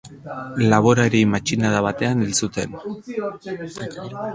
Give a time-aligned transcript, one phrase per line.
[0.71, 2.77] Laborari matxinada batean hil zuten.